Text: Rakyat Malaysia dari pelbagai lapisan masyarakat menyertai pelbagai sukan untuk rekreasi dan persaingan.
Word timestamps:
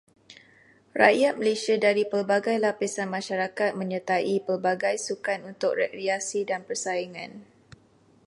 Rakyat 1.01 1.35
Malaysia 1.39 1.75
dari 1.85 2.03
pelbagai 2.11 2.57
lapisan 2.65 3.05
masyarakat 3.17 3.69
menyertai 3.81 4.33
pelbagai 4.47 4.95
sukan 5.07 5.39
untuk 5.53 5.71
rekreasi 5.81 6.39
dan 6.49 6.61
persaingan. 6.67 7.31